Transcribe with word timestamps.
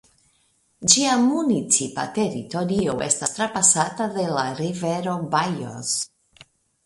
Ĝia 0.91 1.17
municipa 1.25 2.05
teritorio 2.15 2.95
estas 3.07 3.35
trapasata 3.35 4.07
de 4.15 4.25
la 4.39 4.45
rivero 4.61 5.13
Bajoz. 5.35 5.93